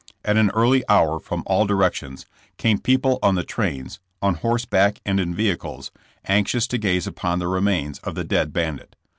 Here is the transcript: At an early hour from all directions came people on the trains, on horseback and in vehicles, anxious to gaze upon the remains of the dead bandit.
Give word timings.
At 0.25 0.35
an 0.35 0.49
early 0.55 0.83
hour 0.89 1.19
from 1.19 1.43
all 1.45 1.67
directions 1.67 2.25
came 2.57 2.79
people 2.79 3.19
on 3.21 3.35
the 3.35 3.43
trains, 3.43 3.99
on 4.19 4.33
horseback 4.33 4.99
and 5.05 5.19
in 5.19 5.35
vehicles, 5.35 5.91
anxious 6.25 6.65
to 6.69 6.79
gaze 6.79 7.05
upon 7.05 7.37
the 7.37 7.47
remains 7.47 7.99
of 7.99 8.15
the 8.15 8.23
dead 8.23 8.51
bandit. 8.51 8.95